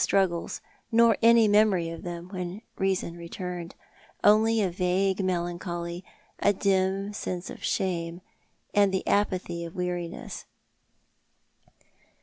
327 0.03 0.49
struggles, 0.49 0.61
nor 0.91 1.15
any 1.21 1.47
memory 1.47 1.87
of 1.91 2.01
them 2.01 2.27
when 2.29 2.63
reason 2.79 3.13
rettirncd— 3.17 3.73
finly 4.23 4.59
a 4.65 4.71
vagne 4.71 5.21
melancholy, 5.23 6.03
a 6.39 6.51
dim 6.51 7.13
sense 7.13 7.51
of 7.51 7.63
shame, 7.63 8.19
and 8.73 8.91
the 8.91 9.05
apathy 9.05 9.63
of 9.63 9.75
weariness. 9.75 10.45